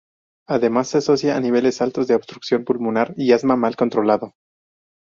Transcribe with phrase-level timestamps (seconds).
[0.49, 4.33] Además, se asocia a niveles altos de obstrucción pulmonar y asma mal controlado.